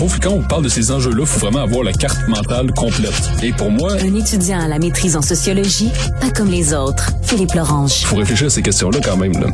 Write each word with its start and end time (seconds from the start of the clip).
trouve 0.00 0.18
que 0.18 0.28
quand 0.28 0.34
on 0.34 0.40
parle 0.40 0.64
de 0.64 0.70
ces 0.70 0.90
enjeux-là, 0.92 1.20
il 1.20 1.26
faut 1.26 1.40
vraiment 1.40 1.62
avoir 1.62 1.82
la 1.82 1.92
carte 1.92 2.26
mentale 2.26 2.72
complète. 2.72 3.12
Et 3.42 3.52
pour 3.52 3.70
moi... 3.70 3.92
Un 4.00 4.14
étudiant 4.14 4.58
à 4.58 4.66
la 4.66 4.78
maîtrise 4.78 5.14
en 5.14 5.20
sociologie, 5.20 5.90
pas 6.22 6.30
comme 6.30 6.48
les 6.48 6.72
autres. 6.72 7.10
Philippe 7.22 7.52
Lorange. 7.52 8.00
Il 8.00 8.06
faut 8.06 8.16
réfléchir 8.16 8.46
à 8.46 8.50
ces 8.50 8.62
questions-là 8.62 8.98
quand 9.04 9.18
même. 9.18 9.34
Là. 9.34 9.48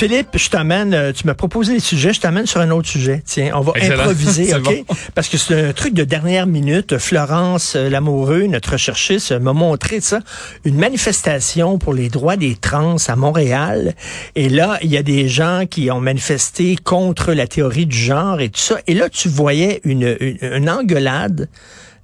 Philippe, 0.00 0.38
je 0.38 0.48
t'amène, 0.48 0.94
euh, 0.94 1.12
tu 1.12 1.26
m'as 1.26 1.34
proposé 1.34 1.74
les 1.74 1.80
sujets, 1.80 2.14
je 2.14 2.22
t'amène 2.22 2.46
sur 2.46 2.58
un 2.62 2.70
autre 2.70 2.88
sujet. 2.88 3.20
Tiens, 3.22 3.50
on 3.54 3.60
va 3.60 3.74
improviser, 3.82 4.54
OK? 4.56 4.82
Parce 5.14 5.28
que 5.28 5.36
c'est 5.36 5.68
un 5.68 5.74
truc 5.74 5.92
de 5.92 6.04
dernière 6.04 6.46
minute. 6.46 6.96
Florence 6.96 7.76
euh, 7.76 7.90
Lamoureux, 7.90 8.46
notre 8.46 8.78
chercheuse, 8.78 9.30
m'a 9.32 9.52
montré 9.52 10.00
ça, 10.00 10.20
une 10.64 10.76
manifestation 10.76 11.76
pour 11.76 11.92
les 11.92 12.08
droits 12.08 12.38
des 12.38 12.54
trans 12.54 12.96
à 13.08 13.14
Montréal. 13.14 13.94
Et 14.36 14.48
là, 14.48 14.78
il 14.80 14.88
y 14.88 14.96
a 14.96 15.02
des 15.02 15.28
gens 15.28 15.64
qui 15.68 15.90
ont 15.90 16.00
manifesté 16.00 16.76
contre 16.82 17.34
la 17.34 17.46
théorie 17.46 17.84
du 17.84 17.98
genre 17.98 18.40
et 18.40 18.48
tout 18.48 18.58
ça. 18.58 18.78
Et 18.86 18.94
là, 18.94 19.10
tu 19.10 19.28
voyais 19.28 19.82
une, 19.84 20.16
une, 20.40 20.70
engueulade 20.70 21.50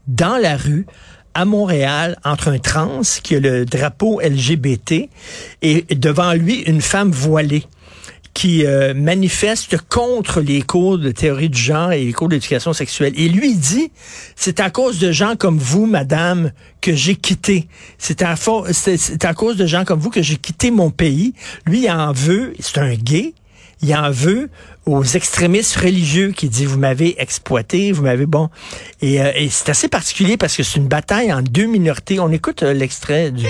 dans 0.06 0.36
la 0.36 0.58
rue 0.58 0.84
à 1.36 1.44
Montréal 1.44 2.18
entre 2.24 2.48
un 2.48 2.58
trans 2.58 3.02
qui 3.22 3.36
a 3.36 3.40
le 3.40 3.66
drapeau 3.66 4.20
LGBT 4.20 5.10
et 5.60 5.84
devant 5.94 6.32
lui 6.32 6.62
une 6.62 6.80
femme 6.80 7.10
voilée 7.10 7.64
qui 8.32 8.64
euh, 8.64 8.94
manifeste 8.94 9.76
contre 9.88 10.40
les 10.40 10.62
cours 10.62 10.98
de 10.98 11.10
théorie 11.10 11.50
du 11.50 11.58
genre 11.58 11.92
et 11.92 12.04
les 12.04 12.12
cours 12.12 12.28
d'éducation 12.28 12.72
sexuelle. 12.72 13.12
Et 13.16 13.28
lui 13.28 13.54
dit, 13.54 13.92
c'est 14.34 14.60
à 14.60 14.70
cause 14.70 14.98
de 14.98 15.12
gens 15.12 15.36
comme 15.36 15.58
vous, 15.58 15.86
madame, 15.86 16.52
que 16.80 16.94
j'ai 16.94 17.16
quitté. 17.16 17.68
C'est 17.98 18.22
à, 18.22 18.34
c'est 18.72 19.24
à 19.24 19.34
cause 19.34 19.56
de 19.56 19.66
gens 19.66 19.84
comme 19.84 20.00
vous 20.00 20.10
que 20.10 20.22
j'ai 20.22 20.36
quitté 20.36 20.70
mon 20.70 20.90
pays. 20.90 21.34
Lui, 21.66 21.84
il 21.84 21.90
en 21.90 22.12
veut, 22.12 22.54
c'est 22.60 22.78
un 22.78 22.94
gay, 22.94 23.32
il 23.82 23.94
en 23.94 24.10
veut 24.10 24.48
aux 24.86 25.02
extrémistes 25.02 25.76
religieux 25.76 26.30
qui 26.30 26.48
dit 26.48 26.64
vous 26.64 26.78
m'avez 26.78 27.20
exploité, 27.20 27.92
vous 27.92 28.04
m'avez 28.04 28.26
bon. 28.26 28.48
Et, 29.02 29.20
euh, 29.20 29.32
et 29.34 29.48
c'est 29.50 29.68
assez 29.68 29.88
particulier 29.88 30.36
parce 30.36 30.56
que 30.56 30.62
c'est 30.62 30.78
une 30.78 30.88
bataille 30.88 31.32
en 31.32 31.42
deux 31.42 31.66
minorités. 31.66 32.20
On 32.20 32.30
écoute 32.30 32.62
euh, 32.62 32.72
l'extrait 32.72 33.32
du. 33.32 33.44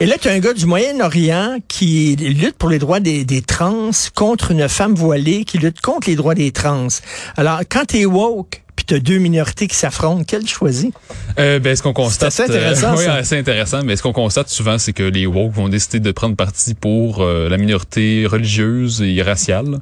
Et 0.00 0.06
là, 0.06 0.16
tu 0.20 0.28
as 0.28 0.32
un 0.32 0.40
gars 0.40 0.52
du 0.52 0.66
Moyen-Orient 0.66 1.58
qui 1.68 2.16
lutte 2.16 2.56
pour 2.56 2.68
les 2.68 2.80
droits 2.80 2.98
des, 2.98 3.42
trans 3.42 3.90
contre 4.16 4.50
une 4.50 4.68
femme 4.68 4.94
voilée 4.94 5.44
qui 5.44 5.58
lutte 5.58 5.80
contre 5.80 6.08
les 6.08 6.16
droits 6.16 6.34
des 6.34 6.50
trans. 6.50 6.88
Alors, 7.36 7.60
quand 7.70 7.84
tu 7.86 8.00
es 8.00 8.04
woke, 8.04 8.62
puis 8.74 8.84
tu 8.86 8.94
as 8.94 8.98
deux 8.98 9.18
minorités 9.18 9.68
qui 9.68 9.76
s'affrontent, 9.76 10.24
quelle 10.24 10.48
choisis? 10.48 10.90
Euh, 11.38 11.60
ben, 11.60 11.76
ce 11.76 11.82
qu'on 11.82 11.92
constate, 11.92 12.32
c'est 12.32 12.44
intéressant. 12.44 12.98
Euh, 12.98 13.22
oui, 13.30 13.38
intéressant. 13.38 13.84
Mais 13.84 13.94
ce 13.94 14.02
qu'on 14.02 14.12
constate 14.12 14.48
souvent, 14.48 14.78
c'est 14.78 14.92
que 14.92 15.04
les 15.04 15.26
woke 15.26 15.52
vont 15.52 15.68
décider 15.68 16.00
de 16.00 16.10
prendre 16.10 16.34
parti 16.34 16.74
pour 16.74 17.22
euh, 17.22 17.48
la 17.48 17.56
minorité 17.56 18.26
religieuse 18.26 19.00
et 19.00 19.22
raciale. 19.22 19.78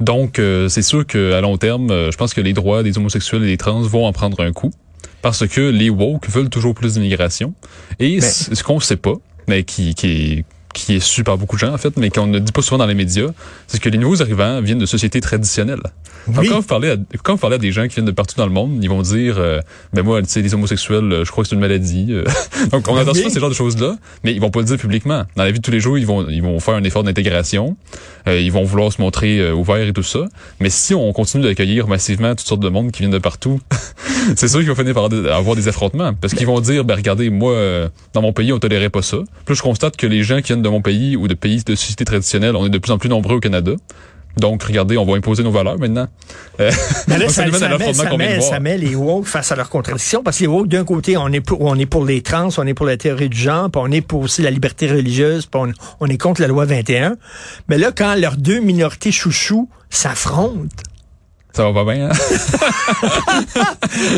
Donc, 0.00 0.38
euh, 0.38 0.68
c'est 0.68 0.82
sûr 0.82 1.06
qu'à 1.06 1.40
long 1.40 1.56
terme, 1.56 1.88
je 1.88 2.16
pense 2.18 2.34
que 2.34 2.42
les 2.42 2.52
droits 2.52 2.82
des 2.82 2.98
homosexuels 2.98 3.42
et 3.44 3.46
des 3.46 3.56
trans 3.56 3.80
vont 3.80 4.04
en 4.04 4.12
prendre 4.12 4.42
un 4.42 4.52
coup 4.52 4.70
parce 5.22 5.46
que 5.46 5.62
les 5.62 5.88
woke 5.88 6.28
veulent 6.28 6.50
toujours 6.50 6.74
plus 6.74 6.94
d'immigration. 6.94 7.54
Et 7.98 8.20
ce 8.20 8.62
qu'on 8.62 8.76
ne 8.76 8.80
sait 8.80 8.96
pas, 8.96 9.14
mais 9.48 9.64
qui, 9.64 9.94
qui, 9.94 10.44
qui 10.76 10.96
est 10.96 11.00
su 11.00 11.24
par 11.24 11.38
beaucoup 11.38 11.56
de 11.56 11.60
gens, 11.60 11.72
en 11.72 11.78
fait, 11.78 11.96
mais 11.96 12.10
qu'on 12.10 12.26
ne 12.26 12.38
dit 12.38 12.52
pas 12.52 12.60
souvent 12.60 12.78
dans 12.78 12.86
les 12.86 12.94
médias, 12.94 13.28
c'est 13.66 13.80
que 13.80 13.88
les 13.88 13.98
nouveaux 13.98 14.20
arrivants 14.20 14.60
viennent 14.60 14.78
de 14.78 14.86
sociétés 14.86 15.20
traditionnelles. 15.20 15.80
Oui. 16.28 16.48
quand, 16.48 16.56
vous 16.56 16.66
parlez 16.66 16.90
à, 16.90 16.96
quand 17.22 17.34
vous 17.34 17.38
parlez 17.38 17.54
à 17.54 17.58
des 17.58 17.72
gens 17.72 17.86
qui 17.86 17.94
viennent 17.94 18.06
de 18.06 18.10
partout 18.10 18.34
dans 18.36 18.46
le 18.46 18.52
monde, 18.52 18.78
ils 18.82 18.88
vont 18.88 19.00
dire, 19.00 19.36
euh, 19.38 19.60
ben 19.92 20.02
moi, 20.02 20.20
tu 20.22 20.28
sais, 20.28 20.42
les 20.42 20.54
homosexuels, 20.54 21.10
euh, 21.12 21.24
je 21.24 21.30
crois 21.30 21.44
que 21.44 21.48
c'est 21.48 21.54
une 21.54 21.60
maladie. 21.60 22.08
Euh. 22.10 22.24
Donc, 22.72 22.88
on 22.88 22.96
adore 22.96 23.14
oui. 23.14 23.30
ces 23.30 23.40
genres 23.40 23.48
de 23.48 23.54
choses-là, 23.54 23.96
mais 24.22 24.32
ils 24.32 24.40
vont 24.40 24.50
pas 24.50 24.58
le 24.58 24.66
dire 24.66 24.76
publiquement. 24.76 25.24
Dans 25.36 25.44
la 25.44 25.50
vie 25.50 25.60
de 25.60 25.64
tous 25.64 25.70
les 25.70 25.80
jours, 25.80 25.96
ils 25.96 26.06
vont, 26.06 26.28
ils 26.28 26.42
vont 26.42 26.58
faire 26.60 26.74
un 26.74 26.84
effort 26.84 27.04
d'intégration, 27.04 27.76
ils 28.26 28.50
vont 28.50 28.64
vouloir 28.64 28.92
se 28.92 29.00
montrer 29.00 29.52
ouverts 29.52 29.86
et 29.86 29.92
tout 29.92 30.02
ça. 30.02 30.26
Mais 30.60 30.68
si 30.68 30.94
on 30.94 31.12
continue 31.12 31.44
d'accueillir 31.44 31.86
massivement 31.86 32.34
toutes 32.34 32.46
sortes 32.46 32.60
de 32.60 32.68
monde 32.68 32.90
qui 32.90 33.00
viennent 33.00 33.12
de 33.12 33.18
partout, 33.18 33.60
c'est 34.36 34.48
sûr 34.48 34.60
qu'il 34.60 34.68
va 34.68 34.74
finir 34.74 34.94
par 34.94 35.04
avoir 35.04 35.54
des 35.54 35.68
affrontements. 35.68 36.12
Parce 36.12 36.34
qu'ils 36.34 36.46
vont 36.46 36.60
dire, 36.60 36.84
ben 36.84 36.96
regardez, 36.96 37.30
moi, 37.30 37.88
dans 38.12 38.22
mon 38.22 38.32
pays, 38.32 38.52
on 38.52 38.58
tolérait 38.58 38.90
pas 38.90 39.02
ça. 39.02 39.18
Plus 39.44 39.54
je 39.54 39.62
constate 39.62 39.96
que 39.96 40.06
les 40.06 40.22
gens 40.22 40.38
qui 40.38 40.48
viennent 40.48 40.62
de 40.62 40.65
mon 40.70 40.80
pays 40.80 41.16
ou 41.16 41.28
de 41.28 41.34
pays 41.34 41.62
de 41.64 41.74
sociétés 41.74 42.04
traditionnelles, 42.04 42.56
on 42.56 42.66
est 42.66 42.70
de 42.70 42.78
plus 42.78 42.92
en 42.92 42.98
plus 42.98 43.08
nombreux 43.08 43.36
au 43.36 43.40
Canada. 43.40 43.72
Donc, 44.36 44.64
regardez, 44.64 44.98
on 44.98 45.06
va 45.06 45.16
imposer 45.16 45.42
nos 45.42 45.50
valeurs 45.50 45.78
maintenant. 45.78 46.08
Euh, 46.60 46.70
Mais 47.08 47.18
là, 47.18 47.28
ça, 47.28 47.44
ça, 47.50 47.50
met, 47.50 47.94
ça, 47.94 48.16
met, 48.16 48.40
ça, 48.40 48.60
met, 48.60 48.76
les 48.76 48.94
woke 48.94 49.24
face 49.24 49.50
à 49.50 49.56
leurs 49.56 49.70
contradictions, 49.70 50.22
parce 50.22 50.36
que 50.36 50.42
les 50.42 50.48
woke, 50.48 50.68
d'un 50.68 50.84
côté, 50.84 51.16
on 51.16 51.28
est 51.28 51.40
pour, 51.40 51.62
on 51.62 51.74
est 51.78 51.86
pour 51.86 52.04
les 52.04 52.20
trans, 52.20 52.48
on 52.58 52.66
est 52.66 52.74
pour 52.74 52.84
la 52.84 52.98
théorie 52.98 53.30
du 53.30 53.38
genre, 53.38 53.70
puis 53.70 53.80
on 53.82 53.90
est 53.90 54.02
pour 54.02 54.20
aussi 54.20 54.42
la 54.42 54.50
liberté 54.50 54.88
religieuse, 54.88 55.46
puis 55.46 55.60
on, 55.62 55.72
on 56.00 56.06
est 56.06 56.18
contre 56.18 56.42
la 56.42 56.48
loi 56.48 56.66
21. 56.66 57.16
Mais 57.68 57.78
là, 57.78 57.92
quand 57.96 58.14
leurs 58.14 58.36
deux 58.36 58.60
minorités 58.60 59.10
chouchous 59.10 59.70
s'affrontent, 59.88 60.68
ça 61.56 61.70
va 61.70 61.84
pas 61.84 61.90
bien, 61.90 62.10
hein? 62.10 62.12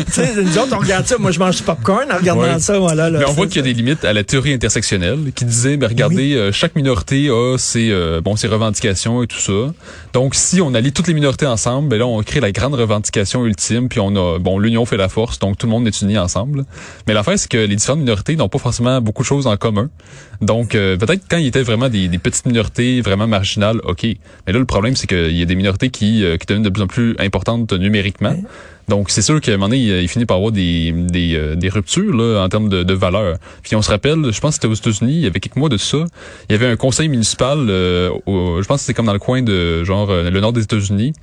tu 0.05 0.11
sais, 0.11 0.43
nous 0.43 0.57
autres, 0.57 0.75
on 0.75 0.79
regarde 0.79 1.07
ça. 1.07 1.17
Moi, 1.17 1.31
je 1.31 1.39
mange 1.39 1.55
du 1.55 1.63
popcorn 1.63 2.11
en 2.11 2.17
regardant 2.17 2.59
ça. 2.59 2.77
Voilà, 2.77 3.09
là, 3.09 3.19
Mais 3.19 3.25
on 3.29 3.31
voit 3.31 3.47
qu'il 3.47 3.55
y 3.55 3.59
a 3.59 3.61
des 3.61 3.73
limites 3.73 4.03
à 4.03 4.11
la 4.11 4.25
théorie 4.25 4.51
intersectionnelle 4.51 5.31
qui 5.33 5.45
disait, 5.45 5.77
ben, 5.77 5.87
regardez, 5.87 6.33
euh, 6.33 6.51
chaque 6.51 6.75
minorité 6.75 7.29
a 7.29 7.55
ses, 7.57 7.91
euh, 7.91 8.19
bon, 8.19 8.35
ses 8.35 8.49
revendications 8.49 9.23
et 9.23 9.27
tout 9.27 9.39
ça. 9.39 9.73
Donc, 10.11 10.35
si 10.35 10.59
on 10.59 10.73
allie 10.73 10.91
toutes 10.91 11.07
les 11.07 11.13
minorités 11.13 11.45
ensemble, 11.45 11.87
ben 11.87 11.99
là, 11.99 12.07
on 12.07 12.21
crée 12.23 12.41
la 12.41 12.51
grande 12.51 12.73
revendication 12.73 13.45
ultime, 13.45 13.87
puis 13.87 14.01
on 14.01 14.13
a, 14.17 14.37
bon, 14.37 14.59
l'union 14.59 14.85
fait 14.85 14.97
la 14.97 15.07
force, 15.07 15.39
donc 15.39 15.57
tout 15.57 15.65
le 15.65 15.71
monde 15.71 15.87
est 15.87 16.01
uni 16.01 16.17
ensemble. 16.17 16.65
Mais 17.07 17.13
l'affaire, 17.13 17.39
c'est 17.39 17.49
que 17.49 17.57
les 17.57 17.75
différentes 17.77 18.01
minorités 18.01 18.35
n'ont 18.35 18.49
pas 18.49 18.59
forcément 18.59 18.99
beaucoup 18.99 19.23
de 19.23 19.27
choses 19.27 19.47
en 19.47 19.55
commun. 19.55 19.89
Donc, 20.41 20.75
euh, 20.75 20.97
peut-être 20.97 21.23
quand 21.29 21.37
il 21.37 21.47
était 21.47 21.63
vraiment 21.63 21.87
des, 21.87 22.09
des, 22.09 22.17
petites 22.17 22.45
minorités 22.45 22.99
vraiment 22.99 23.27
marginales, 23.27 23.79
OK. 23.85 24.03
Mais 24.03 24.53
là, 24.53 24.59
le 24.59 24.65
problème, 24.65 24.97
c'est 24.97 25.07
qu'il 25.07 25.37
y 25.37 25.41
a 25.41 25.45
des 25.45 25.55
minorités 25.55 25.89
qui, 25.89 26.25
qui 26.39 26.45
deviennent 26.45 26.63
de 26.63 26.69
plus 26.69 26.83
en 26.83 26.87
plus 26.87 27.15
importante 27.29 27.73
numériquement. 27.73 28.35
Donc, 28.89 29.11
c'est 29.11 29.21
sûr 29.21 29.39
qu'à 29.39 29.51
un 29.51 29.57
moment 29.57 29.69
donné, 29.69 30.01
il, 30.01 30.07
finit 30.07 30.25
par 30.25 30.37
avoir 30.37 30.51
des, 30.51 30.91
des, 30.91 31.35
euh, 31.35 31.55
des 31.55 31.69
ruptures 31.69 32.15
là, 32.15 32.43
en 32.43 32.49
termes 32.49 32.69
de, 32.69 32.81
de 32.81 32.93
valeur. 32.95 33.37
Puis 33.61 33.75
on 33.75 33.83
se 33.83 33.91
rappelle, 33.91 34.33
je 34.33 34.39
pense 34.41 34.57
que 34.57 34.61
c'était 34.63 34.67
aux 34.67 34.73
États-Unis, 34.73 35.13
il 35.13 35.21
y 35.21 35.27
avait 35.27 35.39
quelques 35.39 35.57
mois 35.57 35.69
de 35.69 35.77
ça, 35.77 35.99
il 36.49 36.53
y 36.53 36.55
avait 36.55 36.65
un 36.65 36.75
conseil 36.75 37.07
municipal, 37.07 37.59
euh, 37.69 38.09
je 38.27 38.65
pense 38.65 38.77
que 38.77 38.81
c'était 38.81 38.95
comme 38.95 39.05
dans 39.05 39.13
le 39.13 39.19
coin 39.19 39.43
de 39.43 39.83
genre 39.83 40.09
euh, 40.09 40.31
le 40.31 40.39
nord 40.41 40.53
des 40.53 40.63
États-Unis, 40.63 41.13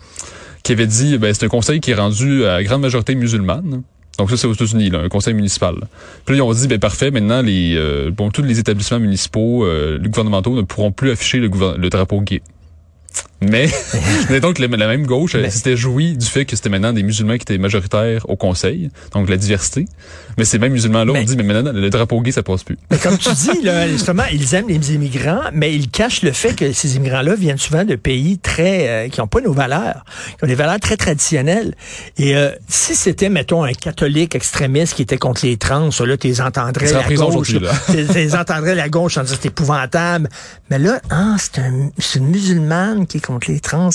qui 0.63 0.73
avait 0.73 0.87
dit, 0.87 1.19
ben, 1.19 1.35
c'est 1.35 1.45
un 1.45 1.49
conseil 1.49 1.81
qui 1.81 1.91
est 1.91 1.95
rendu 1.95 2.47
à 2.47 2.63
grande 2.63 2.83
majorité 2.83 3.17
musulmane. 3.17 3.83
Donc 4.19 4.31
ça, 4.31 4.37
c'est 4.37 4.47
aux 4.47 4.55
États-Unis, 4.55 4.93
un 4.95 5.09
conseil 5.09 5.35
municipal. 5.35 5.75
Puis 6.25 6.37
là, 6.37 6.39
ils 6.39 6.49
ont 6.49 6.53
dit, 6.53 6.69
ben 6.69 6.79
parfait, 6.79 7.11
maintenant, 7.11 7.43
les 7.43 7.79
bon, 8.17 8.31
tous 8.31 8.43
les 8.43 8.59
établissements 8.59 8.99
municipaux, 8.99 9.67
les 9.69 10.09
gouvernementaux 10.09 10.57
ne 10.57 10.63
pourront 10.63 10.91
plus 10.91 11.11
afficher 11.11 11.39
le, 11.39 11.51
le 11.77 11.91
drapeau 11.91 12.23
gay. 12.23 12.41
Mais, 13.43 13.69
donc 14.41 14.59
la, 14.59 14.67
la 14.67 14.87
même 14.87 15.07
gauche 15.07 15.37
s'était 15.51 15.77
joui 15.77 16.17
du 16.17 16.27
fait 16.27 16.47
que 16.47 16.57
c'était 16.57 16.71
maintenant 16.71 16.93
des 16.93 17.03
musulmans 17.03 17.35
qui 17.35 17.43
étaient 17.43 17.59
majoritaires 17.59 18.29
au 18.31 18.37
Conseil, 18.37 18.91
donc 19.13 19.29
la 19.29 19.37
diversité. 19.37 19.87
Mais 20.39 20.45
ces 20.45 20.59
mêmes 20.59 20.73
musulmans-là 20.73 21.13
ont 21.13 21.23
dit, 21.23 21.37
mais 21.37 21.43
maintenant, 21.43 21.73
le 21.73 21.89
drapeau 21.89 22.21
gay, 22.21 22.31
ça 22.31 22.43
passe 22.43 22.63
plus. 22.63 22.77
Mais 22.91 22.99
comme 22.99 23.17
tu 23.17 23.31
dis, 23.31 23.63
là, 23.63 23.89
justement, 23.89 24.25
ils 24.31 24.55
aiment 24.55 24.69
les 24.69 24.95
immigrants, 24.95 25.41
mais 25.53 25.75
ils 25.75 25.89
cachent 25.89 26.23
le 26.23 26.33
fait 26.33 26.55
que 26.55 26.73
ces 26.73 26.97
immigrants-là 26.97 27.35
viennent 27.35 27.59
souvent 27.59 27.85
de 27.85 27.95
pays 27.95 28.39
très 28.39 28.89
euh, 28.89 29.09
qui 29.09 29.21
n'ont 29.21 29.27
pas 29.27 29.41
nos 29.41 29.53
valeurs, 29.53 30.05
qui 30.39 30.45
ont 30.45 30.47
des 30.47 30.55
valeurs 30.55 30.81
très 30.81 30.97
traditionnelles. 30.97 31.75
Et 32.19 32.37
euh, 32.37 32.51
si 32.69 32.95
c'était, 32.95 33.31
mettons, 33.31 33.65
un 33.65 33.73
catholique 33.73 34.35
extrémiste 34.35 34.95
qui 34.95 35.03
était 35.03 35.17
contre 35.17 35.47
les 35.47 35.57
trans, 35.57 35.89
là, 36.01 36.17
tu 36.17 36.27
les 36.27 36.41
entendrais 36.41 36.93
la 36.93 37.03
gauche. 37.15 37.55
Tu 37.87 38.15
les 38.15 38.35
entendrais 38.35 38.75
la 38.75 38.89
gauche 38.89 39.17
en 39.17 39.23
disant 39.23 39.37
c'est 39.41 39.49
épouvantable. 39.49 40.29
Mais 40.71 40.79
là, 40.79 41.01
ah, 41.11 41.37
c'est 41.39 41.61
un, 41.61 41.91
une 42.17 42.27
musulmane 42.29 43.07
qui 43.07 43.19
est 43.19 43.27
contre 43.37 43.51
les 43.51 43.61
trans. 43.61 43.91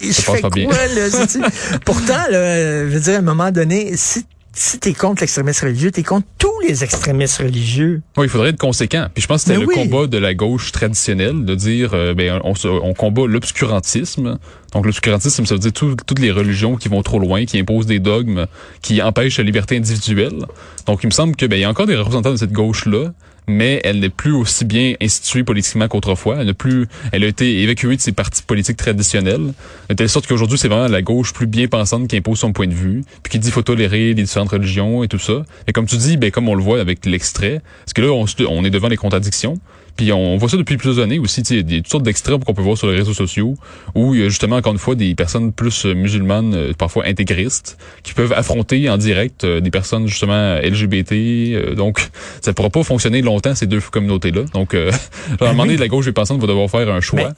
Et 0.00 0.12
je 0.12 0.20
fais 0.20 0.40
quoi, 0.40 0.52
là? 0.52 1.48
Pourtant, 1.84 2.22
là, 2.30 2.86
je 2.86 2.92
veux 2.92 3.00
dire, 3.00 3.14
à 3.14 3.18
un 3.18 3.22
moment 3.22 3.50
donné, 3.50 3.96
si 3.96 4.24
si 4.56 4.78
t'es 4.78 4.94
contre 4.94 5.22
l'extrémisme 5.22 5.66
religieux, 5.66 5.90
t'es 5.90 6.02
contre 6.02 6.26
tous 6.38 6.60
les 6.66 6.82
extrémistes 6.82 7.38
religieux. 7.38 8.00
Oui, 8.16 8.24
il 8.26 8.30
faudrait 8.30 8.48
être 8.48 8.58
conséquent. 8.58 9.08
Puis 9.12 9.22
je 9.22 9.28
pense 9.28 9.44
que 9.44 9.52
c'était 9.52 9.60
le 9.60 9.66
combat 9.66 10.06
de 10.06 10.16
la 10.16 10.32
gauche 10.32 10.72
traditionnelle 10.72 11.44
de 11.44 11.54
dire, 11.54 11.90
euh, 11.92 12.14
ben, 12.14 12.40
on, 12.42 12.54
on 12.64 12.94
combat 12.94 13.26
l'obscurantisme. 13.26 14.38
Donc 14.72 14.86
l'obscurantisme, 14.86 15.44
ça 15.44 15.54
veut 15.54 15.60
dire 15.60 15.72
toutes 15.72 16.18
les 16.18 16.30
religions 16.30 16.76
qui 16.76 16.88
vont 16.88 17.02
trop 17.02 17.18
loin, 17.18 17.44
qui 17.44 17.58
imposent 17.58 17.86
des 17.86 17.98
dogmes, 17.98 18.46
qui 18.80 19.02
empêchent 19.02 19.36
la 19.38 19.44
liberté 19.44 19.76
individuelle. 19.76 20.46
Donc 20.86 21.00
il 21.02 21.06
me 21.06 21.12
semble 21.12 21.36
que 21.36 21.44
ben, 21.44 21.56
il 21.56 21.60
y 21.60 21.64
a 21.64 21.70
encore 21.70 21.86
des 21.86 21.96
représentants 21.96 22.32
de 22.32 22.36
cette 22.36 22.52
gauche-là 22.52 23.12
mais 23.46 23.80
elle 23.84 24.00
n'est 24.00 24.08
plus 24.08 24.32
aussi 24.32 24.64
bien 24.64 24.94
instituée 25.00 25.44
politiquement 25.44 25.88
qu'autrefois. 25.88 26.38
Elle 26.40 26.46
n'a 26.46 26.54
plus, 26.54 26.86
elle 27.12 27.24
a 27.24 27.26
été 27.26 27.62
évacuée 27.62 27.96
de 27.96 28.00
ses 28.00 28.12
partis 28.12 28.42
politiques 28.42 28.76
traditionnels, 28.76 29.52
de 29.88 29.94
telle 29.94 30.08
sorte 30.08 30.26
qu'aujourd'hui 30.26 30.58
c'est 30.58 30.68
vraiment 30.68 30.88
la 30.88 31.02
gauche 31.02 31.32
plus 31.32 31.46
bien 31.46 31.68
pensante 31.68 32.08
qui 32.08 32.16
impose 32.16 32.38
son 32.38 32.52
point 32.52 32.66
de 32.66 32.74
vue, 32.74 33.02
puis 33.22 33.30
qui 33.30 33.38
dit 33.38 33.50
faut 33.50 33.62
tolérer 33.62 34.14
les 34.14 34.22
différentes 34.22 34.50
religions 34.50 35.02
et 35.02 35.08
tout 35.08 35.18
ça. 35.18 35.44
Et 35.66 35.72
comme 35.72 35.86
tu 35.86 35.96
dis, 35.96 36.16
ben 36.16 36.30
comme 36.30 36.48
on 36.48 36.54
le 36.54 36.62
voit 36.62 36.80
avec 36.80 37.06
l'extrait, 37.06 37.60
parce 37.84 37.92
que 37.92 38.02
là 38.02 38.12
on 38.12 38.64
est 38.64 38.70
devant 38.70 38.88
les 38.88 38.96
contradictions. 38.96 39.58
Puis 39.96 40.12
on 40.12 40.36
voit 40.36 40.48
ça 40.48 40.56
depuis 40.56 40.76
plusieurs 40.76 41.04
années 41.04 41.18
aussi. 41.18 41.40
Il 41.42 41.72
y 41.72 41.76
a 41.76 41.78
toutes 41.78 41.90
sortes 41.90 42.04
d'extrêmes 42.04 42.42
qu'on 42.44 42.54
peut 42.54 42.62
voir 42.62 42.76
sur 42.76 42.88
les 42.88 42.96
réseaux 42.96 43.14
sociaux 43.14 43.54
où 43.94 44.14
il 44.14 44.22
y 44.22 44.24
a 44.24 44.28
justement 44.28 44.56
encore 44.56 44.72
une 44.72 44.78
fois 44.78 44.94
des 44.94 45.14
personnes 45.14 45.52
plus 45.52 45.84
musulmanes, 45.86 46.74
parfois 46.74 47.06
intégristes, 47.06 47.78
qui 48.02 48.14
peuvent 48.14 48.32
affronter 48.32 48.88
en 48.90 48.98
direct 48.98 49.46
des 49.46 49.70
personnes 49.70 50.06
justement 50.06 50.56
LGBT. 50.56 51.74
donc 51.74 52.06
ça 52.40 52.52
pourra 52.52 52.70
pas 52.70 52.82
fonctionner 52.82 53.22
longtemps 53.22 53.54
ces 53.54 53.66
deux 53.66 53.80
communautés-là. 53.80 54.42
Donc 54.52 54.74
à 55.40 55.44
un 55.44 55.48
moment 55.48 55.64
donné, 55.64 55.76
la 55.76 55.88
gauche 55.88 56.06
et 56.06 56.12
pensante 56.12 56.40
va 56.40 56.46
devoir 56.46 56.70
faire 56.70 56.88
un 56.88 57.00
choix. 57.00 57.32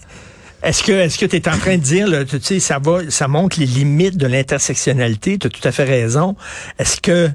Est-ce 0.63 0.83
que 0.83 0.93
est-ce 0.93 1.19
que 1.19 1.27
tu 1.27 1.37
es 1.37 1.49
en 1.49 1.57
train 1.57 1.77
de 1.77 1.83
dire 1.83 2.09
là, 2.09 2.25
tu 2.25 2.39
sais 2.41 2.59
ça 2.59 2.79
va 2.81 3.11
ça 3.11 3.29
montre 3.29 3.61
les 3.61 3.67
limites 3.67 4.17
de 4.17 4.27
l'intersectionnalité, 4.27 5.39
tu 5.39 5.47
as 5.47 5.51
tout 5.51 5.61
à 5.63 5.71
fait 5.71 5.85
raison. 5.85 6.35
Est-ce 6.79 7.01
que 7.01 7.31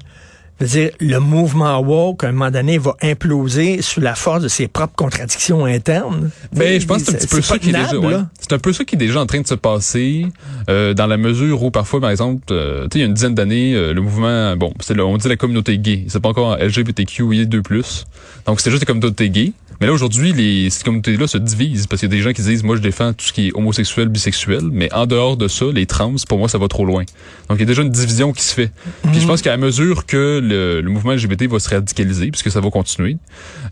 veux 0.59 0.67
dire, 0.67 0.91
le 0.99 1.19
mouvement 1.19 1.79
woke, 1.79 2.23
à 2.23 2.27
un 2.27 2.31
moment 2.31 2.51
donné, 2.51 2.77
va 2.77 2.95
imploser 3.01 3.81
sous 3.81 4.01
la 4.01 4.15
force 4.15 4.43
de 4.43 4.47
ses 4.47 4.67
propres 4.67 4.95
contradictions 4.95 5.65
internes. 5.65 6.29
Ben, 6.53 6.79
je 6.79 6.85
pense 6.85 7.03
que 7.03 7.11
c'est 7.11 7.15
un 7.15 7.19
petit 7.19 7.27
peu 7.27 7.41
ça 7.41 7.59
qui 7.59 7.69
est 7.69 7.73
déjà, 7.73 8.29
c'est 8.39 8.53
un 8.53 8.59
peu 8.59 8.73
ça 8.73 8.85
qui 8.85 8.95
est 8.95 8.97
déjà 8.97 9.21
en 9.21 9.25
train 9.25 9.41
de 9.41 9.47
se 9.47 9.55
passer, 9.55 10.27
euh, 10.69 10.93
dans 10.93 11.07
la 11.07 11.17
mesure 11.17 11.63
où 11.63 11.71
parfois, 11.71 11.99
par 12.01 12.09
exemple, 12.09 12.43
euh, 12.51 12.83
tu 12.83 12.93
sais, 12.93 12.99
il 12.99 13.01
y 13.01 13.03
a 13.03 13.07
une 13.07 13.13
dizaine 13.13 13.35
d'années, 13.35 13.73
euh, 13.73 13.93
le 13.93 14.01
mouvement, 14.01 14.55
bon, 14.55 14.73
c'est 14.79 14.99
on 14.99 15.17
dit 15.17 15.27
la 15.27 15.35
communauté 15.35 15.77
gay, 15.77 16.05
c'est 16.07 16.21
pas 16.21 16.29
encore 16.29 16.57
LGBTQI2+, 16.57 18.05
donc 18.45 18.59
c'était 18.59 18.71
juste 18.71 18.83
la 18.83 18.85
communauté 18.87 19.29
gay. 19.29 19.53
Mais 19.83 19.87
là, 19.87 19.93
aujourd'hui, 19.95 20.31
les, 20.31 20.69
ces 20.69 20.81
communautés-là 20.81 21.27
se 21.27 21.37
divisent 21.37 21.87
parce 21.87 21.99
qu'il 21.99 22.09
y 22.09 22.13
a 22.13 22.15
des 22.15 22.21
gens 22.21 22.31
qui 22.31 22.41
disent, 22.41 22.63
moi, 22.63 22.77
je 22.77 22.81
défends 22.81 23.11
tout 23.11 23.25
ce 23.25 23.33
qui 23.33 23.49
est 23.49 23.51
homosexuel, 23.53 24.07
bisexuel, 24.07 24.61
mais 24.71 24.87
en 24.93 25.05
dehors 25.05 25.35
de 25.35 25.49
ça, 25.49 25.65
les 25.73 25.85
trans, 25.85 26.15
pour 26.29 26.37
moi, 26.37 26.47
ça 26.47 26.57
va 26.57 26.69
trop 26.69 26.85
loin. 26.85 27.03
Donc, 27.49 27.57
il 27.57 27.59
y 27.59 27.63
a 27.63 27.65
déjà 27.65 27.81
une 27.81 27.89
division 27.89 28.31
qui 28.31 28.43
se 28.43 28.53
fait. 28.53 28.71
Puis 29.11 29.19
je 29.19 29.27
pense 29.27 29.41
qu'à 29.41 29.57
mesure 29.57 30.05
que 30.05 30.39
le, 30.41 30.89
mouvement 30.89 31.11
LGBT 31.11 31.47
va 31.49 31.59
se 31.59 31.67
radicaliser, 31.67 32.31
puisque 32.31 32.49
ça 32.49 32.61
va 32.61 32.69
continuer, 32.69 33.17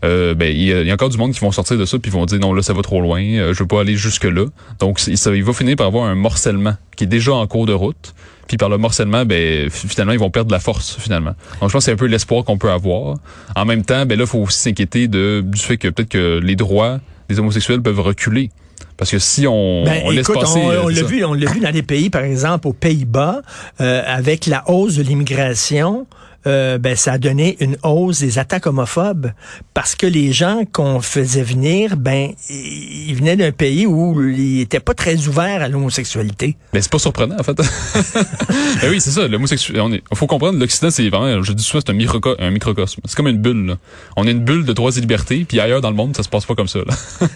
euh, 0.04 0.34
ben, 0.34 0.54
il 0.54 0.64
y, 0.64 0.90
a, 0.90 0.92
encore 0.92 1.08
du 1.08 1.16
monde 1.16 1.32
qui 1.32 1.40
vont 1.40 1.50
sortir 1.50 1.78
de 1.78 1.86
ça 1.86 1.98
puis 1.98 2.10
vont 2.10 2.26
dire, 2.26 2.40
non, 2.40 2.52
là, 2.52 2.60
ça 2.60 2.74
va 2.74 2.82
trop 2.82 3.00
loin, 3.00 3.22
euh, 3.22 3.54
je 3.54 3.60
veux 3.60 3.66
pas 3.66 3.80
aller 3.80 3.96
jusque-là. 3.96 4.44
Donc, 4.80 5.00
ça, 5.00 5.34
il 5.34 5.44
va 5.44 5.54
finir 5.54 5.76
par 5.76 5.86
avoir 5.86 6.04
un 6.04 6.14
morcellement 6.14 6.76
qui 6.94 7.04
est 7.04 7.06
déjà 7.06 7.32
en 7.32 7.46
cours 7.46 7.64
de 7.64 7.72
route. 7.72 8.12
Puis 8.52 8.58
par 8.58 8.68
le 8.68 8.76
morcellement, 8.76 9.24
ben 9.24 9.70
finalement 9.70 10.12
ils 10.12 10.18
vont 10.18 10.28
perdre 10.28 10.48
de 10.48 10.52
la 10.52 10.60
force 10.60 10.98
finalement. 11.00 11.34
Donc 11.58 11.70
je 11.70 11.72
pense 11.72 11.72
que 11.72 11.80
c'est 11.80 11.92
un 11.92 11.96
peu 11.96 12.04
l'espoir 12.04 12.44
qu'on 12.44 12.58
peut 12.58 12.70
avoir. 12.70 13.16
En 13.56 13.64
même 13.64 13.82
temps, 13.82 14.04
ben 14.04 14.18
là 14.18 14.24
il 14.24 14.28
faut 14.28 14.40
aussi 14.40 14.58
s'inquiéter 14.58 15.08
de 15.08 15.42
du 15.42 15.58
fait 15.58 15.78
que 15.78 15.88
peut-être 15.88 16.10
que 16.10 16.38
les 16.38 16.54
droits 16.54 17.00
des 17.30 17.38
homosexuels 17.38 17.80
peuvent 17.80 18.00
reculer. 18.00 18.50
Parce 18.98 19.10
que 19.10 19.18
si 19.18 19.46
on, 19.46 19.84
ben, 19.84 20.06
laisse 20.10 20.26
passer, 20.26 20.60
on, 20.60 20.84
on 20.84 20.88
l'a 20.88 21.02
vu, 21.02 21.24
on 21.24 21.32
l'a 21.32 21.50
vu 21.50 21.60
dans 21.60 21.72
des 21.72 21.82
pays, 21.82 22.10
par 22.10 22.24
exemple 22.24 22.68
aux 22.68 22.74
Pays-Bas, 22.74 23.40
euh, 23.80 24.02
avec 24.06 24.44
la 24.44 24.68
hausse 24.68 24.96
de 24.96 25.02
l'immigration. 25.02 26.06
Euh, 26.46 26.78
ben, 26.78 26.96
ça 26.96 27.12
a 27.12 27.18
donné 27.18 27.56
une 27.60 27.76
hausse 27.84 28.18
des 28.18 28.38
attaques 28.38 28.66
homophobes 28.66 29.32
parce 29.74 29.94
que 29.94 30.06
les 30.06 30.32
gens 30.32 30.64
qu'on 30.70 31.00
faisait 31.00 31.42
venir, 31.42 31.96
ben, 31.96 32.32
ils 32.50 33.14
venaient 33.14 33.36
d'un 33.36 33.52
pays 33.52 33.86
où 33.86 34.20
ils 34.28 34.58
n'étaient 34.58 34.80
pas 34.80 34.94
très 34.94 35.28
ouverts 35.28 35.62
à 35.62 35.68
l'homosexualité. 35.68 36.56
Mais 36.72 36.78
ben, 36.78 36.82
c'est 36.82 36.90
pas 36.90 36.98
surprenant, 36.98 37.36
en 37.38 37.42
fait. 37.42 37.54
ben 38.82 38.90
oui, 38.90 39.00
c'est 39.00 39.10
ça. 39.10 39.28
L'homosexualité, 39.28 40.02
il 40.10 40.16
faut 40.16 40.26
comprendre, 40.26 40.58
l'Occident, 40.58 40.90
c'est 40.90 41.08
vraiment, 41.08 41.42
je 41.42 41.52
dis 41.52 41.62
souvent, 41.62 41.80
c'est 41.84 41.92
un, 41.92 41.96
micro, 41.96 42.18
un 42.38 42.50
microcosme. 42.50 43.00
C'est 43.04 43.16
comme 43.16 43.28
une 43.28 43.38
bulle. 43.38 43.66
Là. 43.66 43.78
On 44.16 44.26
est 44.26 44.32
une 44.32 44.44
bulle 44.44 44.64
de 44.64 44.72
droits 44.72 44.90
et 44.96 45.00
libertés, 45.00 45.44
puis 45.48 45.60
ailleurs 45.60 45.80
dans 45.80 45.90
le 45.90 45.96
monde, 45.96 46.16
ça 46.16 46.24
se 46.24 46.28
passe 46.28 46.44
pas 46.44 46.54
comme 46.54 46.68
ça. 46.68 46.80
tu 47.20 47.26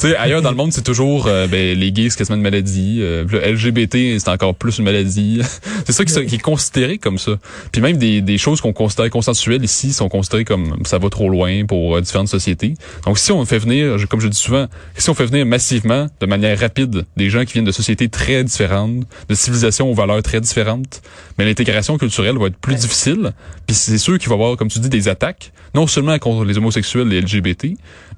sais, 0.00 0.16
ailleurs 0.16 0.42
dans 0.42 0.50
le 0.50 0.56
monde, 0.56 0.72
c'est 0.72 0.84
toujours, 0.84 1.28
euh, 1.28 1.46
ben, 1.46 1.78
les 1.78 1.92
gays, 1.92 2.10
c'est 2.10 2.18
quasiment 2.18 2.36
une 2.36 2.42
maladie. 2.42 2.98
Euh, 3.00 3.24
le 3.30 3.38
LGBT, 3.38 4.18
c'est 4.18 4.28
encore 4.28 4.54
plus 4.54 4.78
une 4.78 4.84
maladie. 4.84 5.40
c'est 5.86 5.92
ça 5.92 6.04
qui, 6.04 6.26
qui, 6.26 6.34
est 6.34 6.38
considéré 6.38 6.98
comme 6.98 7.18
ça. 7.18 7.32
Puis 7.70 7.80
même 7.80 7.96
des, 7.96 8.20
des 8.22 8.38
choses 8.38 8.55
qu'on 8.60 8.72
considère 8.72 9.10
consensuelles 9.10 9.64
ici 9.64 9.92
sont 9.92 10.08
considérées 10.08 10.44
comme 10.44 10.76
ça 10.84 10.98
va 10.98 11.08
trop 11.08 11.28
loin 11.28 11.64
pour 11.66 11.96
euh, 11.96 12.00
différentes 12.00 12.28
sociétés. 12.28 12.74
Donc 13.04 13.18
si 13.18 13.32
on 13.32 13.44
fait 13.44 13.58
venir, 13.58 13.96
comme 14.08 14.20
je 14.20 14.28
dis 14.28 14.36
souvent, 14.36 14.66
si 14.96 15.10
on 15.10 15.14
fait 15.14 15.26
venir 15.26 15.46
massivement, 15.46 16.08
de 16.20 16.26
manière 16.26 16.58
rapide, 16.58 17.04
des 17.16 17.30
gens 17.30 17.44
qui 17.44 17.54
viennent 17.54 17.64
de 17.64 17.72
sociétés 17.72 18.08
très 18.08 18.44
différentes, 18.44 19.06
de 19.28 19.34
civilisations 19.34 19.90
aux 19.90 19.94
valeurs 19.94 20.22
très 20.22 20.40
différentes, 20.40 21.02
mais 21.38 21.44
l'intégration 21.44 21.98
culturelle 21.98 22.38
va 22.38 22.46
être 22.46 22.58
plus 22.58 22.74
difficile. 22.74 23.32
Puis 23.66 23.76
c'est 23.76 23.98
sûr 23.98 24.18
qu'il 24.18 24.28
va 24.28 24.34
y 24.34 24.38
avoir, 24.38 24.56
comme 24.56 24.68
tu 24.68 24.78
dis, 24.78 24.88
des 24.88 25.08
attaques, 25.08 25.52
non 25.74 25.86
seulement 25.86 26.18
contre 26.18 26.44
les 26.44 26.58
homosexuels, 26.58 27.08
les 27.08 27.20
LGBT, 27.20 27.68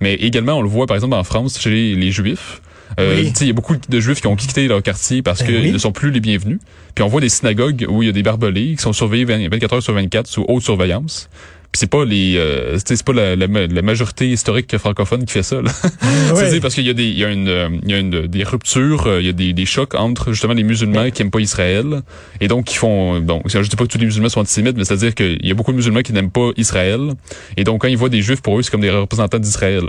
mais 0.00 0.14
également 0.14 0.55
on 0.55 0.62
le 0.62 0.69
voit 0.69 0.87
par 0.87 0.96
exemple 0.96 1.14
en 1.14 1.25
France 1.25 1.58
chez 1.61 1.94
les 1.94 2.11
juifs. 2.11 2.61
Euh, 2.99 3.23
Il 3.40 3.46
y 3.46 3.50
a 3.50 3.52
beaucoup 3.52 3.75
de 3.76 4.00
Juifs 4.00 4.20
qui 4.20 4.26
ont 4.26 4.37
quitté 4.37 4.67
leur 4.67 4.82
quartier 4.82 5.23
parce 5.23 5.40
ben 5.40 5.46
qu'ils 5.46 5.73
ne 5.73 5.79
sont 5.79 5.93
plus 5.93 6.11
les 6.11 6.20
bienvenus. 6.20 6.58
Puis 6.94 7.05
on 7.05 7.08
voit 7.08 7.20
des 7.20 7.29
synagogues 7.29 7.87
où 7.88 8.02
il 8.02 8.06
y 8.06 8.08
a 8.08 8.12
des 8.12 8.23
barbelés 8.23 8.75
qui 8.76 8.82
sont 8.82 8.93
surveillés 8.93 9.25
24 9.25 9.75
heures 9.75 9.82
sur 9.82 9.94
24 9.94 10.26
sous 10.26 10.44
haute 10.49 10.62
surveillance. 10.62 11.29
Puis 11.70 11.81
c'est 11.81 11.87
pas 11.87 12.06
les 12.06 12.37
euh, 12.38 12.79
c'est 12.82 13.02
pas 13.02 13.12
la, 13.12 13.37
la, 13.37 13.82
majorité 13.82 14.26
historique 14.31 14.79
francophone 14.79 15.26
qui 15.26 15.35
fait 15.35 15.43
ça 15.43 15.61
là. 15.61 15.70
c'est 16.35 16.61
parce 16.61 16.75
qu'il 16.75 16.87
y 16.87 16.90
a 16.90 16.94
des 16.94 17.05
il 17.05 17.19
y 17.19 17.25
a 17.26 17.31
une 17.31 17.81
il 17.85 17.90
y 17.90 17.93
a 17.93 17.99
une, 17.99 18.26
des 18.26 18.43
ruptures, 18.43 19.06
euh, 19.06 19.20
il 19.20 19.26
y 19.26 19.29
a 19.29 19.35
des, 19.35 19.52
des 19.52 19.67
chocs 19.67 19.94
entre 19.94 20.32
justement 20.32 20.55
les 20.55 20.62
musulmans 20.62 21.11
qui 21.11 21.20
aiment 21.20 21.31
pas 21.31 21.40
Israël 21.40 22.00
et 22.40 22.49
donc 22.49 22.64
qui 22.64 22.76
font 22.76 23.20
bon 23.20 23.43
je 23.44 23.58
dis 23.58 23.76
pas 23.76 23.85
que 23.85 23.93
tous 23.93 23.99
les 23.99 24.06
musulmans 24.06 24.31
sont 24.31 24.40
antisémites 24.40 24.79
mais 24.79 24.87
c'est 24.87 24.94
à 24.94 24.96
dire 24.96 25.14
qu'il 25.14 25.44
y 25.46 25.50
a 25.50 25.55
beaucoup 25.55 25.73
de 25.73 25.76
musulmans 25.76 26.00
qui 26.00 26.14
n'aiment 26.14 26.31
pas 26.31 26.52
Israël 26.56 27.12
et 27.58 27.64
donc 27.64 27.82
quand 27.82 27.88
ils 27.88 27.99
voient 27.99 28.08
des 28.08 28.23
juifs 28.23 28.40
pour 28.40 28.58
eux 28.58 28.62
c'est 28.62 28.70
comme 28.70 28.81
des 28.81 28.90
représentants 28.90 29.38
d'Israël. 29.38 29.85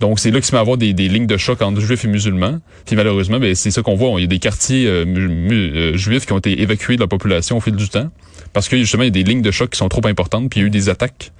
Donc, 0.00 0.18
c'est 0.18 0.30
là 0.30 0.38
qu'il 0.38 0.46
se 0.46 0.52
met 0.52 0.58
à 0.58 0.62
avoir 0.62 0.78
des, 0.78 0.94
des, 0.94 1.08
lignes 1.08 1.26
de 1.26 1.36
choc 1.36 1.60
entre 1.62 1.80
juifs 1.80 2.04
et 2.04 2.08
musulmans. 2.08 2.58
Puis 2.86 2.96
malheureusement, 2.96 3.38
ben, 3.38 3.54
c'est 3.54 3.70
ça 3.70 3.82
qu'on 3.82 3.94
voit. 3.94 4.18
Il 4.18 4.22
y 4.22 4.24
a 4.24 4.26
des 4.26 4.38
quartiers 4.38 4.86
euh, 4.86 5.04
euh, 5.06 5.96
juifs 5.96 6.26
qui 6.26 6.32
ont 6.32 6.38
été 6.38 6.62
évacués 6.62 6.96
de 6.96 7.00
la 7.00 7.06
population 7.06 7.58
au 7.58 7.60
fil 7.60 7.76
du 7.76 7.88
temps 7.88 8.10
parce 8.52 8.68
que 8.68 8.76
justement, 8.76 9.04
il 9.04 9.06
y 9.06 9.08
a 9.08 9.10
des 9.10 9.22
lignes 9.22 9.42
de 9.42 9.50
choc 9.50 9.70
qui 9.70 9.78
sont 9.78 9.88
trop 9.88 10.06
importantes, 10.06 10.50
puis 10.50 10.60
il 10.60 10.62
y 10.62 10.64
a 10.64 10.66
eu 10.66 10.70
des 10.70 10.88
attaques. 10.88 11.32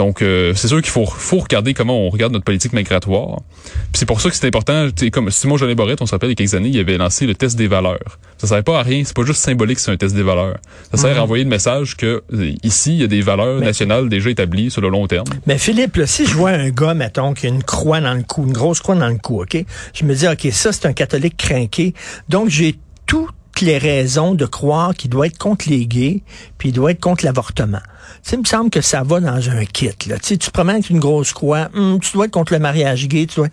Donc, 0.00 0.22
euh, 0.22 0.54
c'est 0.54 0.68
sûr 0.68 0.80
qu'il 0.80 0.90
faut, 0.90 1.04
faut 1.04 1.40
regarder 1.40 1.74
comment 1.74 2.06
on 2.06 2.08
regarde 2.08 2.32
notre 2.32 2.46
politique 2.46 2.72
migratoire. 2.72 3.40
c'est 3.92 4.06
pour 4.06 4.22
ça 4.22 4.30
que 4.30 4.34
c'est 4.34 4.46
important. 4.46 4.88
Comme 5.12 5.30
Simon 5.30 5.58
Jolin 5.58 5.74
Borette, 5.74 6.00
on 6.00 6.06
se 6.06 6.12
rappelle, 6.12 6.30
il 6.30 6.32
y 6.32 6.32
a 6.32 6.36
quelques 6.36 6.54
années, 6.54 6.70
il 6.70 6.80
avait 6.80 6.96
lancé 6.96 7.26
le 7.26 7.34
test 7.34 7.54
des 7.58 7.68
valeurs. 7.68 8.18
Ça 8.38 8.46
sert 8.46 8.64
pas 8.64 8.80
à 8.80 8.82
rien. 8.82 9.02
C'est 9.04 9.14
pas 9.14 9.26
juste 9.26 9.42
symbolique, 9.42 9.78
c'est 9.78 9.90
un 9.90 9.98
test 9.98 10.14
des 10.14 10.22
valeurs. 10.22 10.56
Ça 10.90 10.96
sert 10.96 11.10
à 11.10 11.14
mhm. 11.16 11.20
envoyer 11.20 11.44
le 11.44 11.50
message 11.50 11.98
que 11.98 12.22
euh, 12.32 12.52
ici, 12.62 12.94
il 12.94 13.00
y 13.02 13.04
a 13.04 13.08
des 13.08 13.20
valeurs 13.20 13.60
nationales 13.60 14.08
déjà 14.08 14.30
établies 14.30 14.70
sur 14.70 14.80
le 14.80 14.88
long 14.88 15.06
terme. 15.06 15.26
Mais 15.46 15.58
Philippe, 15.58 16.00
si 16.06 16.24
je 16.24 16.32
vois 16.34 16.52
un 16.52 16.70
gars, 16.70 16.94
mettons, 16.94 17.34
qui 17.34 17.44
a 17.44 17.50
une 17.50 17.62
croix 17.62 18.00
dans 18.00 18.14
le 18.14 18.22
cou, 18.22 18.46
une 18.46 18.54
grosse 18.54 18.80
croix 18.80 18.94
dans 18.94 19.08
le 19.08 19.18
cou, 19.18 19.42
OK? 19.42 19.62
Je 19.92 20.04
me 20.06 20.14
dis, 20.14 20.26
OK, 20.26 20.48
ça, 20.50 20.72
c'est 20.72 20.86
un 20.86 20.94
catholique 20.94 21.36
craqué. 21.36 21.92
Donc, 22.30 22.48
j'ai 22.48 22.76
tout 23.04 23.28
les 23.60 23.78
raisons 23.78 24.34
de 24.34 24.46
croire 24.46 24.94
qu'il 24.94 25.10
doit 25.10 25.26
être 25.26 25.38
contre 25.38 25.68
les 25.68 25.86
gays, 25.86 26.22
puis 26.58 26.70
il 26.70 26.72
doit 26.72 26.92
être 26.92 27.00
contre 27.00 27.24
l'avortement. 27.24 27.80
Tu 28.26 28.36
me 28.36 28.44
semble 28.44 28.70
que 28.70 28.80
ça 28.80 29.02
va 29.02 29.20
dans 29.20 29.50
un 29.50 29.64
kit. 29.64 29.90
Là. 30.06 30.18
Tu, 30.18 30.38
tu 30.38 30.38
te 30.38 30.50
promènes 30.50 30.82
une 30.88 30.98
grosse 30.98 31.32
croix, 31.32 31.68
hum, 31.74 32.00
tu 32.00 32.12
dois 32.12 32.26
être 32.26 32.32
contre 32.32 32.52
le 32.52 32.58
mariage 32.58 33.08
gay, 33.08 33.26
tu 33.26 33.36
dois... 33.36 33.48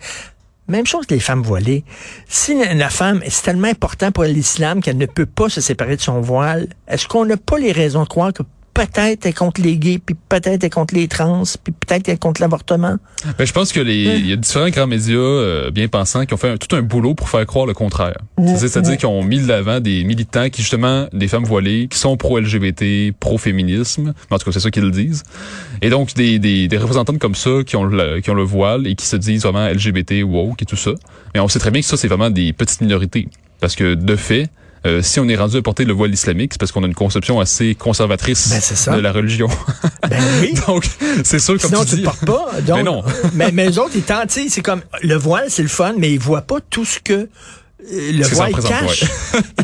Même 0.68 0.86
chose 0.86 1.06
que 1.06 1.14
les 1.14 1.20
femmes 1.20 1.42
voilées. 1.42 1.82
Si 2.28 2.54
la 2.54 2.90
femme, 2.90 3.22
c'est 3.26 3.42
tellement 3.42 3.68
important 3.68 4.12
pour 4.12 4.24
l'islam 4.24 4.82
qu'elle 4.82 4.98
ne 4.98 5.06
peut 5.06 5.24
pas 5.24 5.48
se 5.48 5.62
séparer 5.62 5.96
de 5.96 6.02
son 6.02 6.20
voile, 6.20 6.68
est-ce 6.86 7.08
qu'on 7.08 7.24
n'a 7.24 7.38
pas 7.38 7.58
les 7.58 7.72
raisons 7.72 8.02
de 8.02 8.08
croire 8.08 8.34
que 8.34 8.42
peut-être 8.78 9.26
est 9.26 9.32
contre 9.32 9.60
les 9.60 9.76
gays, 9.76 9.98
puis 9.98 10.14
peut-être 10.28 10.62
est 10.62 10.70
contre 10.70 10.94
les 10.94 11.08
trans, 11.08 11.42
puis 11.64 11.72
peut-être 11.72 12.08
est 12.08 12.18
contre 12.18 12.40
l'avortement. 12.40 12.96
Ben, 13.36 13.44
je 13.44 13.52
pense 13.52 13.72
que 13.72 13.80
les, 13.80 14.04
il 14.04 14.26
y 14.26 14.32
a 14.32 14.36
différents 14.36 14.68
grands 14.68 14.86
médias 14.86 15.16
euh, 15.16 15.70
bien 15.70 15.88
pensants 15.88 16.24
qui 16.26 16.34
ont 16.34 16.36
fait 16.36 16.56
tout 16.58 16.76
un 16.76 16.82
boulot 16.82 17.14
pour 17.14 17.28
faire 17.28 17.44
croire 17.46 17.66
le 17.66 17.74
contraire. 17.74 18.18
C'est-à-dire 18.56 18.96
qu'ils 18.96 19.08
ont 19.08 19.22
mis 19.22 19.40
de 19.40 19.48
l'avant 19.48 19.80
des 19.80 20.04
militants 20.04 20.48
qui 20.48 20.62
justement 20.62 21.08
des 21.12 21.28
femmes 21.28 21.44
voilées, 21.44 21.88
qui 21.88 21.98
sont 21.98 22.16
pro-LGBT, 22.16 23.12
pro-féminisme. 23.18 24.14
En 24.30 24.38
tout 24.38 24.44
cas, 24.44 24.52
c'est 24.52 24.60
ça 24.60 24.70
qu'ils 24.70 24.90
disent. 24.90 25.24
Et 25.82 25.90
donc 25.90 26.14
des, 26.14 26.38
des, 26.38 26.68
des 26.68 26.78
représentantes 26.78 27.18
comme 27.18 27.34
ça 27.34 27.50
qui 27.66 27.76
ont 27.76 27.84
le, 27.84 28.20
qui 28.20 28.30
ont 28.30 28.34
le 28.34 28.42
voile 28.44 28.86
et 28.86 28.94
qui 28.94 29.06
se 29.06 29.16
disent 29.16 29.42
vraiment 29.42 29.68
LGBT, 29.68 30.22
woke 30.22 30.62
et 30.62 30.66
tout 30.66 30.76
ça. 30.76 30.92
Mais 31.34 31.40
on 31.40 31.48
sait 31.48 31.58
très 31.58 31.70
bien 31.70 31.80
que 31.80 31.86
ça 31.86 31.96
c'est 31.96 32.08
vraiment 32.08 32.30
des 32.30 32.52
petites 32.52 32.80
minorités 32.80 33.28
parce 33.60 33.74
que 33.74 33.94
de 33.94 34.16
fait 34.16 34.48
euh, 34.86 35.02
si 35.02 35.20
on 35.20 35.28
est 35.28 35.36
rendu 35.36 35.56
à 35.56 35.62
porter 35.62 35.84
le 35.84 35.92
voile 35.92 36.12
islamique, 36.12 36.52
c'est 36.54 36.58
parce 36.58 36.72
qu'on 36.72 36.84
a 36.84 36.86
une 36.86 36.94
conception 36.94 37.40
assez 37.40 37.74
conservatrice 37.74 38.86
ben, 38.86 38.96
de 38.96 39.00
la 39.00 39.12
religion. 39.12 39.48
ben 40.08 40.22
oui. 40.40 40.54
donc, 40.66 40.86
c'est 41.24 41.38
sûr, 41.38 41.58
comme 41.58 41.70
Sinon, 41.70 41.84
tu, 41.84 41.96
tu 41.96 42.02
portes 42.02 42.24
pas. 42.24 42.50
Donc, 42.66 42.76
mais 42.76 42.82
non. 42.82 43.02
mais, 43.34 43.52
mais 43.52 43.68
eux 43.70 43.78
autres, 43.78 43.92
ils 43.94 44.02
tentent, 44.02 44.30
c'est 44.30 44.62
comme, 44.62 44.82
le 45.02 45.14
voile, 45.16 45.46
c'est 45.48 45.62
le 45.62 45.68
fun, 45.68 45.94
mais 45.96 46.12
ils 46.12 46.18
voient 46.18 46.42
pas 46.42 46.58
tout 46.70 46.84
ce 46.84 47.00
que 47.00 47.28
euh, 47.80 48.12
le 48.12 48.24
voile 48.26 48.52
cache, 48.52 49.04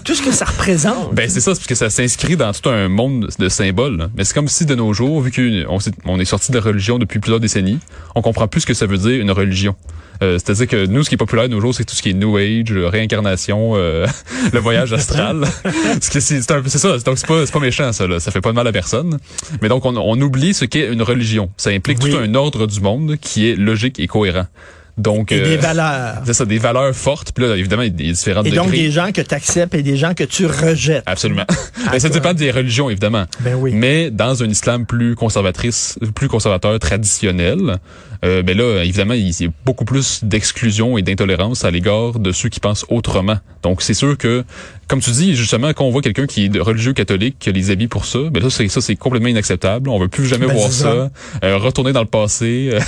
tout 0.04 0.14
ce 0.14 0.22
que 0.22 0.30
ça 0.30 0.44
représente. 0.44 1.14
Ben 1.14 1.28
c'est 1.28 1.40
ça, 1.40 1.50
parce 1.50 1.66
que 1.66 1.74
ça 1.74 1.90
s'inscrit 1.90 2.36
dans 2.36 2.52
tout 2.52 2.68
un 2.68 2.88
monde 2.88 3.28
de 3.38 3.48
symboles. 3.48 4.08
Mais 4.16 4.24
c'est 4.24 4.34
comme 4.34 4.48
si 4.48 4.66
de 4.66 4.74
nos 4.74 4.92
jours, 4.92 5.20
vu 5.20 5.32
qu'on 5.32 5.78
on 6.04 6.20
est 6.20 6.24
sorti 6.24 6.52
de 6.52 6.56
la 6.56 6.62
religion 6.62 6.98
depuis 6.98 7.18
plusieurs 7.18 7.40
décennies, 7.40 7.80
on 8.14 8.22
comprend 8.22 8.46
plus 8.46 8.60
ce 8.62 8.66
que 8.66 8.74
ça 8.74 8.86
veut 8.86 8.98
dire 8.98 9.20
une 9.20 9.32
religion. 9.32 9.74
Euh, 10.22 10.34
c'est-à-dire 10.34 10.68
que 10.68 10.86
nous, 10.86 11.02
ce 11.02 11.08
qui 11.08 11.16
est 11.16 11.18
populaire 11.18 11.48
de 11.48 11.54
nos 11.54 11.60
jours, 11.60 11.74
c'est 11.74 11.84
tout 11.84 11.96
ce 11.96 12.02
qui 12.02 12.10
est 12.10 12.14
New 12.14 12.36
Age, 12.36 12.72
réincarnation, 12.72 13.72
euh, 13.74 14.06
le 14.52 14.60
voyage 14.60 14.92
astral. 14.92 15.44
c'est 16.00 16.40
ça. 16.40 16.60
Donc 16.98 17.18
c'est 17.18 17.26
pas, 17.26 17.44
pas 17.46 17.60
méchant 17.60 17.92
ça. 17.92 18.06
Là. 18.06 18.20
Ça 18.20 18.30
fait 18.30 18.40
pas 18.40 18.50
de 18.50 18.54
mal 18.54 18.66
à 18.66 18.72
personne. 18.72 19.18
Mais 19.60 19.68
donc 19.68 19.84
on, 19.84 19.96
on 19.96 20.20
oublie 20.20 20.54
ce 20.54 20.64
qu'est 20.64 20.92
une 20.92 21.02
religion. 21.02 21.50
Ça 21.56 21.70
implique 21.70 21.98
tout 21.98 22.16
un 22.16 22.32
ordre 22.34 22.68
du 22.68 22.80
monde 22.80 23.16
qui 23.20 23.48
est 23.48 23.56
logique 23.56 23.98
et 23.98 24.06
cohérent. 24.06 24.46
Donc, 24.96 25.32
et 25.32 25.40
des 25.40 25.56
valeurs. 25.56 26.22
C'est 26.24 26.34
ça, 26.34 26.44
des 26.44 26.58
valeurs 26.58 26.94
fortes. 26.94 27.32
Puis 27.32 27.44
là, 27.44 27.56
évidemment, 27.56 27.82
il 27.82 28.00
y 28.00 28.10
a 28.10 28.40
Et 28.44 28.50
donc 28.52 28.70
des 28.70 28.90
gens 28.90 29.10
que 29.12 29.20
tu 29.20 29.34
acceptes 29.34 29.74
et 29.74 29.82
des 29.82 29.96
gens 29.96 30.14
que 30.14 30.24
tu 30.24 30.46
rejettes. 30.46 31.02
Absolument. 31.06 31.44
Mais 31.92 31.98
ça 31.98 32.08
dépend 32.08 32.32
des 32.32 32.50
religions, 32.50 32.88
évidemment. 32.88 33.24
Ben 33.40 33.54
oui. 33.54 33.72
Mais 33.74 34.10
dans 34.10 34.42
un 34.42 34.48
islam 34.48 34.86
plus 34.86 35.16
conservatrice, 35.16 35.98
plus 36.14 36.28
conservateur, 36.28 36.78
traditionnel, 36.78 37.78
euh, 38.24 38.42
ben 38.42 38.56
là, 38.56 38.82
évidemment, 38.84 39.14
il 39.14 39.28
y 39.28 39.44
a 39.44 39.48
beaucoup 39.66 39.84
plus 39.84 40.24
d'exclusion 40.24 40.96
et 40.96 41.02
d'intolérance 41.02 41.64
à 41.64 41.70
l'égard 41.70 42.18
de 42.18 42.32
ceux 42.32 42.48
qui 42.48 42.60
pensent 42.60 42.86
autrement. 42.88 43.38
Donc, 43.62 43.82
c'est 43.82 43.94
sûr 43.94 44.16
que, 44.16 44.44
comme 44.88 45.00
tu 45.00 45.10
dis, 45.10 45.34
justement, 45.34 45.72
quand 45.72 45.84
on 45.84 45.90
voit 45.90 46.02
quelqu'un 46.02 46.26
qui 46.26 46.44
est 46.46 46.48
de 46.48 46.60
religieux 46.60 46.92
catholique, 46.92 47.36
qui 47.38 47.48
a 47.48 47.52
les 47.52 47.70
habits 47.70 47.88
pour 47.88 48.04
ça, 48.04 48.18
ben 48.30 48.42
ça, 48.42 48.50
c'est 48.50 48.68
ça, 48.68 48.80
c'est 48.80 48.96
complètement 48.96 49.28
inacceptable. 49.28 49.88
On 49.88 49.98
veut 49.98 50.08
plus 50.08 50.26
jamais 50.26 50.46
Ben, 50.46 50.54
voir 50.56 50.70
ça. 50.72 51.10
Euh, 51.42 51.56
retourner 51.58 51.92
dans 51.92 52.00
le 52.00 52.06
passé. 52.06 52.70
euh, 52.72 52.80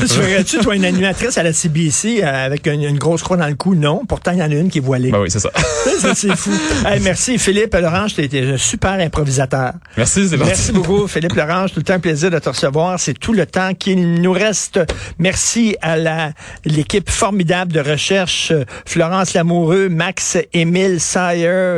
Tu 0.00 0.14
ferais-tu, 0.14 0.58
toi, 0.58 0.74
une 0.76 0.84
animatrice 0.84 1.36
à 1.38 1.42
la 1.42 1.52
CBC 1.52 2.22
euh, 2.22 2.46
avec 2.46 2.66
une, 2.66 2.82
une 2.82 2.98
grosse 2.98 3.22
croix 3.22 3.36
dans 3.36 3.48
le 3.48 3.54
cou? 3.54 3.74
Non. 3.74 4.02
Pourtant, 4.06 4.32
il 4.32 4.38
y 4.38 4.42
en 4.42 4.50
a 4.50 4.54
une 4.54 4.68
qui 4.70 4.78
est 4.78 4.82
voilée. 4.82 5.10
ben 5.10 5.20
oui, 5.20 5.30
c'est 5.30 5.40
ça. 5.40 5.50
Ça, 5.98 6.14
c'est 6.14 6.34
fou. 6.36 6.50
Hey, 6.86 7.00
merci, 7.00 7.38
Philippe 7.38 7.74
Lorange. 7.74 8.14
Tu 8.14 8.22
été 8.22 8.40
un 8.42 8.56
super 8.56 8.92
improvisateur. 8.92 9.72
Merci, 9.96 10.28
c'est 10.28 10.36
Merci 10.36 10.72
beaucoup, 10.72 11.06
Philippe 11.06 11.34
Lorange. 11.34 11.72
Tout 11.72 11.80
le 11.80 11.84
temps 11.84 11.94
un 11.94 12.00
plaisir 12.00 12.30
de 12.30 12.38
te 12.38 12.48
recevoir. 12.48 12.98
C'est 12.98 13.18
tout 13.18 13.32
le 13.32 13.46
temps 13.46 13.74
qu'il 13.74 14.14
nous 14.14 14.32
reste. 14.32 14.80
Merci 15.18 15.76
à 15.82 15.96
la 15.96 16.32
l'équipe 16.64 17.10
formidable 17.10 17.72
de 17.72 17.80
recherche. 17.80 18.50
euh, 18.52 18.64
Florence 18.86 19.34
Lamoureux, 19.34 19.88
Max 19.88 20.38
Émile 20.52 21.00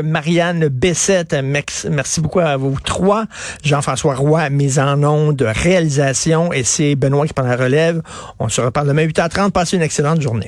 Marianne 0.02 0.69
Bessette. 0.69 1.37
Merci 1.42 2.21
beaucoup 2.21 2.40
à 2.40 2.57
vous 2.57 2.76
trois. 2.85 3.25
Jean-François 3.62 4.14
Roy, 4.14 4.49
mise 4.50 4.78
en 4.78 5.02
onde, 5.02 5.37
de 5.37 5.45
réalisation. 5.45 6.52
Et 6.52 6.64
c'est 6.64 6.95
Benoît 6.95 7.26
qui 7.26 7.33
prend 7.33 7.45
la 7.45 7.57
relève. 7.57 8.02
On 8.38 8.49
se 8.49 8.61
reparle 8.61 8.88
demain 8.88 9.07
8h30. 9.07 9.50
Passez 9.50 9.76
une 9.76 9.83
excellente 9.83 10.21
journée. 10.21 10.40